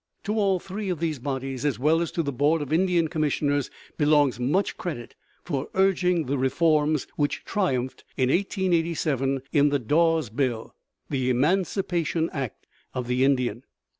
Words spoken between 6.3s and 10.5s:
reforms which triumphed, in 1887, in the "Dawes